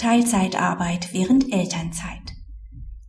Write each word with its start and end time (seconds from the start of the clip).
Teilzeitarbeit 0.00 1.12
während 1.12 1.52
Elternzeit. 1.52 2.32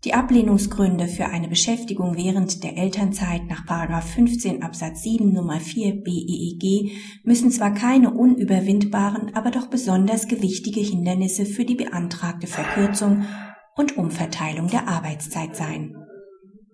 Die 0.03 0.13
Ablehnungsgründe 0.13 1.07
für 1.07 1.27
eine 1.27 1.47
Beschäftigung 1.47 2.17
während 2.17 2.65
der 2.65 2.77
Elternzeit 2.77 3.43
nach 3.47 3.65
15 4.03 4.61
Absatz 4.61 5.03
7 5.03 5.31
Nummer 5.31 5.61
4 5.61 6.03
BEEG 6.03 6.91
müssen 7.23 7.49
zwar 7.49 7.73
keine 7.73 8.11
unüberwindbaren, 8.11 9.33
aber 9.35 9.51
doch 9.51 9.67
besonders 9.67 10.27
gewichtige 10.27 10.81
Hindernisse 10.81 11.45
für 11.45 11.63
die 11.63 11.75
beantragte 11.75 12.47
Verkürzung 12.47 13.23
und 13.77 13.95
Umverteilung 13.95 14.67
der 14.67 14.89
Arbeitszeit 14.89 15.55
sein. 15.55 15.95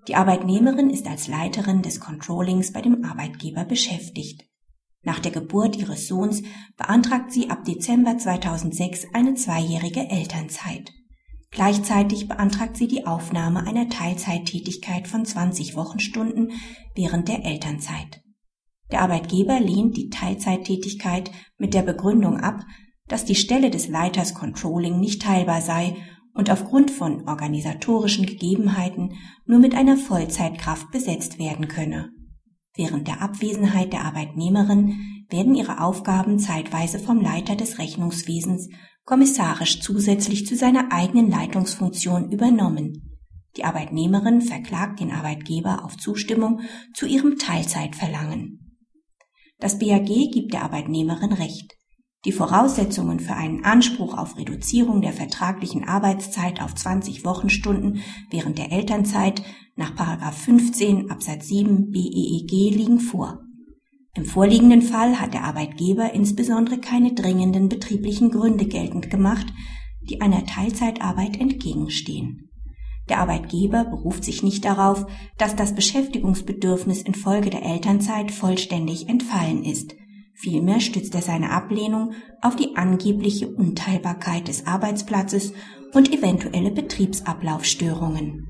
Die 0.07 0.15
Arbeitnehmerin 0.15 0.89
ist 0.89 1.05
als 1.05 1.27
Leiterin 1.27 1.83
des 1.83 1.99
Controllings 1.99 2.73
bei 2.73 2.81
dem 2.81 3.05
Arbeitgeber 3.05 3.65
beschäftigt. 3.65 4.45
Nach 5.07 5.19
der 5.19 5.31
Geburt 5.31 5.77
ihres 5.77 6.09
Sohns 6.09 6.43
beantragt 6.75 7.31
sie 7.31 7.49
ab 7.49 7.63
Dezember 7.63 8.17
2006 8.17 9.07
eine 9.13 9.35
zweijährige 9.35 10.01
Elternzeit. 10.09 10.91
Gleichzeitig 11.49 12.27
beantragt 12.27 12.75
sie 12.75 12.89
die 12.89 13.05
Aufnahme 13.05 13.65
einer 13.65 13.87
Teilzeittätigkeit 13.87 15.07
von 15.07 15.23
20 15.23 15.77
Wochenstunden 15.77 16.51
während 16.93 17.29
der 17.29 17.45
Elternzeit. 17.45 18.21
Der 18.91 18.99
Arbeitgeber 18.99 19.61
lehnt 19.61 19.95
die 19.95 20.09
Teilzeittätigkeit 20.09 21.31
mit 21.57 21.73
der 21.73 21.83
Begründung 21.83 22.41
ab, 22.41 22.65
dass 23.07 23.23
die 23.23 23.35
Stelle 23.35 23.69
des 23.69 23.87
Leiters 23.87 24.33
Controlling 24.33 24.99
nicht 24.99 25.21
teilbar 25.21 25.61
sei 25.61 25.95
und 26.33 26.51
aufgrund 26.51 26.91
von 26.91 27.29
organisatorischen 27.29 28.25
Gegebenheiten 28.25 29.13
nur 29.45 29.59
mit 29.59 29.73
einer 29.73 29.95
Vollzeitkraft 29.95 30.91
besetzt 30.91 31.39
werden 31.39 31.69
könne. 31.69 32.09
Während 32.77 33.07
der 33.07 33.21
Abwesenheit 33.21 33.91
der 33.91 34.05
Arbeitnehmerin 34.05 35.25
werden 35.29 35.55
ihre 35.55 35.81
Aufgaben 35.81 36.39
zeitweise 36.39 36.99
vom 36.99 37.19
Leiter 37.19 37.55
des 37.55 37.79
Rechnungswesens 37.79 38.69
kommissarisch 39.03 39.81
zusätzlich 39.81 40.45
zu 40.45 40.55
seiner 40.55 40.91
eigenen 40.91 41.29
Leitungsfunktion 41.31 42.31
übernommen. 42.31 43.19
Die 43.55 43.63
Arbeitnehmerin 43.63 44.41
verklagt 44.41 44.99
den 44.99 45.11
Arbeitgeber 45.11 45.83
auf 45.83 45.97
Zustimmung 45.97 46.61
zu 46.93 47.07
ihrem 47.07 47.39
Teilzeitverlangen. 47.39 48.77
Das 49.59 49.79
BAG 49.79 50.05
gibt 50.05 50.53
der 50.53 50.61
Arbeitnehmerin 50.61 51.33
Recht. 51.33 51.73
Die 52.25 52.31
Voraussetzungen 52.31 53.19
für 53.19 53.33
einen 53.33 53.63
Anspruch 53.63 54.17
auf 54.17 54.37
Reduzierung 54.37 55.01
der 55.01 55.13
vertraglichen 55.13 55.87
Arbeitszeit 55.87 56.61
auf 56.61 56.73
20 56.73 57.23
Wochenstunden 57.25 58.01
während 58.31 58.57
der 58.57 58.71
Elternzeit 58.71 59.43
nach 59.75 59.93
15 60.33 61.11
Absatz 61.11 61.47
7 61.47 61.91
BEEG 61.91 62.51
liegen 62.75 62.99
vor. 62.99 63.41
Im 64.15 64.25
vorliegenden 64.25 64.81
Fall 64.81 65.19
hat 65.19 65.35
der 65.35 65.43
Arbeitgeber 65.43 66.11
insbesondere 66.13 66.79
keine 66.79 67.13
dringenden 67.13 67.69
betrieblichen 67.69 68.31
Gründe 68.31 68.65
geltend 68.65 69.11
gemacht, 69.11 69.45
die 70.01 70.21
einer 70.21 70.43
Teilzeitarbeit 70.45 71.39
entgegenstehen. 71.39 72.49
Der 73.09 73.19
Arbeitgeber 73.19 73.85
beruft 73.85 74.23
sich 74.23 74.41
nicht 74.41 74.65
darauf, 74.65 75.05
dass 75.37 75.55
das 75.55 75.75
Beschäftigungsbedürfnis 75.75 77.03
infolge 77.03 77.51
der 77.51 77.63
Elternzeit 77.63 78.31
vollständig 78.31 79.07
entfallen 79.07 79.63
ist. 79.63 79.93
Vielmehr 80.39 80.79
stützt 80.79 81.15
er 81.15 81.23
seine 81.23 81.49
Ablehnung 81.49 82.13
auf 82.43 82.55
die 82.55 82.75
angebliche 82.75 83.47
Unteilbarkeit 83.47 84.47
des 84.47 84.67
Arbeitsplatzes 84.67 85.51
und 85.93 86.13
eventuelle 86.13 86.69
Betriebsablaufstörungen. 86.69 88.47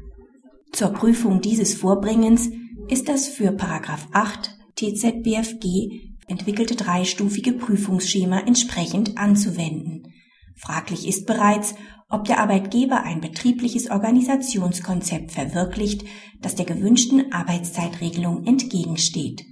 Zur 0.73 0.89
Prüfung 0.89 1.39
dieses 1.39 1.75
Vorbringens 1.75 2.49
ist 2.89 3.08
das 3.08 3.30
für 3.30 3.55
8 3.58 4.58
TZBFG 4.75 6.15
entwickelte 6.27 6.75
dreistufige 6.75 7.53
Prüfungsschema 7.53 8.41
entsprechend 8.41 9.17
anzuwenden. 9.17 10.13
Fraglich 10.58 11.08
ist 11.08 11.25
bereits, 11.25 11.75
ob 12.09 12.25
der 12.25 12.39
Arbeitgeber 12.41 13.03
ein 13.03 13.21
betriebliches 13.21 13.89
Organisationskonzept 13.89 15.31
verwirklicht, 15.31 16.03
das 16.41 16.55
der 16.55 16.65
gewünschten 16.65 17.31
Arbeitszeitregelung 17.31 18.45
entgegensteht. 18.45 19.45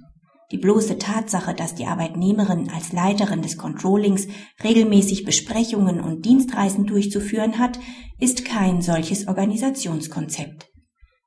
Die 0.52 0.58
bloße 0.58 0.98
Tatsache, 0.98 1.54
dass 1.54 1.74
die 1.74 1.86
Arbeitnehmerin 1.86 2.70
als 2.70 2.92
Leiterin 2.92 3.42
des 3.42 3.56
Controllings 3.56 4.28
regelmäßig 4.62 5.24
Besprechungen 5.24 6.00
und 6.00 6.24
Dienstreisen 6.24 6.86
durchzuführen 6.86 7.58
hat, 7.58 7.80
ist 8.20 8.44
kein 8.44 8.80
solches 8.80 9.26
Organisationskonzept. 9.26 10.68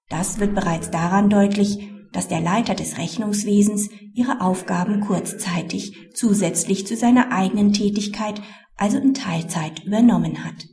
Das 0.08 0.40
wird 0.40 0.56
bereits 0.56 0.90
daran 0.90 1.30
deutlich, 1.30 1.90
dass 2.14 2.28
der 2.28 2.42
Leiter 2.42 2.76
des 2.76 2.98
Rechnungswesens 2.98 3.90
ihre 4.14 4.42
Aufgaben 4.42 5.02
kurzzeitig 5.02 6.12
zusätzlich 6.16 6.88
zu 6.88 6.96
seiner 6.96 7.32
eigenen 7.32 7.74
Tätigkeit, 7.74 8.42
also 8.76 8.98
in 8.98 9.14
Teilzeit, 9.14 9.84
übernommen 9.84 10.44
hat. 10.46 10.66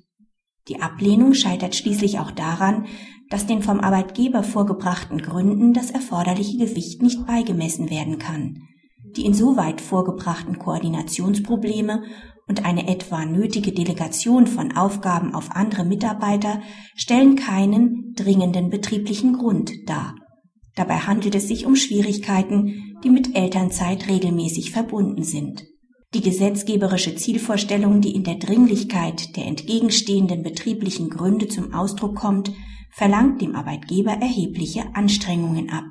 Die 0.69 0.81
Ablehnung 0.81 1.35
scheitert 1.35 1.75
schließlich 1.75 2.19
auch 2.19 2.31
daran, 2.31 2.87
dass 3.31 3.47
den 3.47 3.63
vom 3.63 3.81
Arbeitgeber 3.81 4.43
vorgebrachten 4.43 5.19
Gründen 5.19 5.73
das 5.73 5.91
erforderliche 5.91 6.59
Gewicht 6.59 7.03
nicht 7.03 7.27
beigemessen 7.27 7.91
werden 7.91 8.19
kann. 8.19 8.63
Die 9.17 9.25
insoweit 9.25 9.81
vorgebrachten 9.81 10.59
Koordinationsprobleme 10.59 12.03
und 12.49 12.65
eine 12.65 12.87
etwa 12.89 13.25
nötige 13.25 13.73
Delegation 13.73 14.47
von 14.47 14.77
Aufgaben 14.77 15.35
auf 15.35 15.51
andere 15.51 15.85
Mitarbeiter 15.85 16.61
stellen 16.95 17.35
keinen 17.35 18.13
dringenden 18.15 18.71
betrieblichen 18.71 19.33
Grund 19.33 19.73
dar. 19.87 20.15
Dabei 20.77 20.99
handelt 20.99 21.35
es 21.35 21.49
sich 21.49 21.67
um 21.67 21.75
Schwierigkeiten, 21.75 22.99
die 23.03 23.11
mit 23.11 23.35
Elternzeit 23.35 24.09
regelmäßig 24.09 24.71
verbunden 24.71 25.23
sind. 25.23 25.65
Die 26.15 26.21
gesetzgeberische 26.21 27.17
Zielvorstellung, 27.17 28.01
die 28.01 28.15
in 28.15 28.23
der 28.23 28.37
Dringlichkeit 28.37 29.37
der 29.37 29.47
entgegenstehenden 29.47 30.43
betrieblichen 30.43 31.11
Gründe 31.11 31.49
zum 31.49 31.75
Ausdruck 31.75 32.15
kommt, 32.15 32.53
verlangt 32.97 33.43
dem 33.43 33.55
Arbeitgeber 33.55 34.13
erhebliche 34.13 34.95
Anstrengungen 34.95 35.69
ab. 35.69 35.85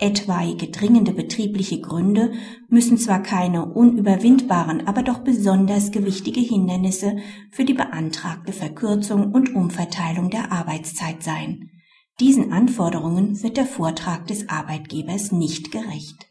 Etwaige 0.00 0.66
dringende 0.66 1.12
betriebliche 1.12 1.80
Gründe 1.80 2.32
müssen 2.68 2.98
zwar 2.98 3.22
keine 3.22 3.66
unüberwindbaren, 3.66 4.88
aber 4.88 5.04
doch 5.04 5.18
besonders 5.18 5.92
gewichtige 5.92 6.40
Hindernisse 6.40 7.18
für 7.52 7.64
die 7.64 7.74
beantragte 7.74 8.52
Verkürzung 8.52 9.32
und 9.32 9.54
Umverteilung 9.54 10.30
der 10.30 10.50
Arbeitszeit 10.50 11.22
sein. 11.22 11.70
Diesen 12.18 12.52
Anforderungen 12.52 13.40
wird 13.44 13.56
der 13.56 13.66
Vortrag 13.66 14.26
des 14.26 14.48
Arbeitgebers 14.48 15.30
nicht 15.30 15.70
gerecht. 15.70 16.26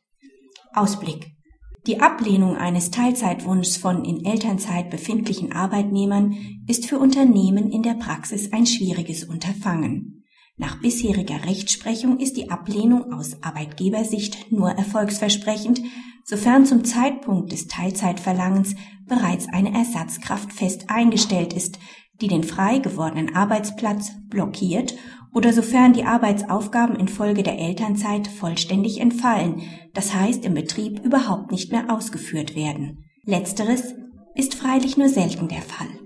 Ausblick. 0.74 1.31
Die 1.86 2.00
Ablehnung 2.00 2.56
eines 2.56 2.92
Teilzeitwunschs 2.92 3.76
von 3.76 4.06
in 4.06 4.24
Elternzeit 4.24 4.90
befindlichen 4.90 5.52
Arbeitnehmern 5.52 6.38
ist 6.66 6.86
für 6.86 6.98
Unternehmen 6.98 7.72
in 7.72 7.84
der 7.84 7.96
Praxis 7.96 8.54
ein 8.54 8.66
schwieriges 8.66 9.26
Unterfangen. 9.26 10.24
Nach 10.56 10.80
bisheriger 10.80 11.44
Rechtsprechung 11.46 12.20
ist 12.20 12.38
die 12.38 12.50
Ablehnung 12.50 13.12
aus 13.12 13.44
Arbeitgebersicht 13.44 14.50
nur 14.50 14.70
erfolgsversprechend, 14.70 15.82
sofern 16.24 16.66
zum 16.66 16.86
Zeitpunkt 16.86 17.52
des 17.52 17.68
Teilzeitverlangens 17.68 18.76
bereits 19.06 19.50
eine 19.52 19.74
Ersatzkraft 19.74 20.54
fest 20.54 20.86
eingestellt 20.88 21.52
ist, 21.52 21.80
die 22.22 22.28
den 22.28 22.44
frei 22.44 22.79
gewordenen 22.79 23.35
Arbeitsplatz 23.35 24.12
blockiert 24.29 24.96
oder 25.34 25.51
sofern 25.51 25.94
die 25.94 26.06
Arbeitsaufgaben 26.06 26.96
infolge 26.96 27.44
der 27.44 27.57
Elternzeit 27.57 28.28
vollständig 28.28 29.00
entfallen, 29.00 29.63
das 29.94 30.13
heißt 30.13 30.46
im 30.46 30.53
Betrieb 30.53 31.03
überhaupt 31.03 31.51
nicht 31.51 31.72
mehr 31.72 31.91
ausgeführt 31.91 32.56
werden. 32.56 33.06
Letzteres 33.25 33.96
ist 34.35 34.56
freilich 34.56 34.97
nur 34.97 35.09
selten 35.09 35.47
der 35.47 35.62
Fall. 35.62 36.03